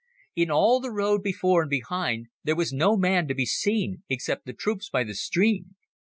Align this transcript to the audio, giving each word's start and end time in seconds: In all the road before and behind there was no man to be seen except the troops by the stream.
In 0.35 0.49
all 0.49 0.79
the 0.79 0.89
road 0.89 1.21
before 1.21 1.61
and 1.61 1.69
behind 1.69 2.25
there 2.43 2.55
was 2.55 2.73
no 2.73 2.97
man 2.97 3.27
to 3.27 3.35
be 3.35 3.45
seen 3.45 4.01
except 4.09 4.47
the 4.47 4.53
troops 4.53 4.89
by 4.89 5.03
the 5.03 5.13
stream. 5.13 5.75